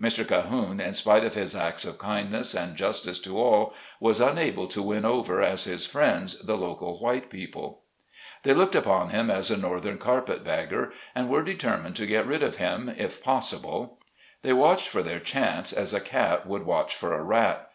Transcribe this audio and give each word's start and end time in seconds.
Mr. 0.00 0.24
Cahoone, 0.24 0.78
in 0.78 0.94
spite 0.94 1.24
of 1.24 1.34
his 1.34 1.56
acts 1.56 1.84
of 1.84 1.98
kind 1.98 2.30
ness 2.30 2.54
and 2.54 2.76
justice 2.76 3.18
to 3.18 3.36
all, 3.36 3.74
was 3.98 4.20
unable 4.20 4.68
to 4.68 4.80
win 4.80 5.04
over 5.04 5.42
as 5.42 5.64
his 5.64 5.86
friends 5.86 6.38
the 6.46 6.56
local 6.56 7.00
white 7.00 7.28
people. 7.28 7.80
IN 8.44 8.52
A 8.52 8.54
VIRGINIA 8.54 8.54
PULPIT. 8.64 8.72
67 8.84 9.10
They 9.10 9.10
looked 9.10 9.10
upon 9.10 9.10
him 9.10 9.30
as 9.36 9.50
a 9.50 9.56
Northern 9.56 9.98
Carpet 9.98 10.44
bag 10.44 10.70
ger, 10.70 10.92
and 11.16 11.28
were 11.28 11.42
determined 11.42 11.96
to 11.96 12.06
get 12.06 12.28
rid 12.28 12.44
of 12.44 12.58
him, 12.58 12.94
if 12.96 13.24
possi 13.24 13.60
ble. 13.60 13.98
They 14.42 14.52
watched 14.52 14.86
for 14.86 15.02
their 15.02 15.18
chance 15.18 15.72
as 15.72 15.92
a 15.92 15.98
cat 16.00 16.46
would 16.46 16.64
watch 16.64 16.94
for 16.94 17.12
a 17.14 17.24
rat. 17.24 17.68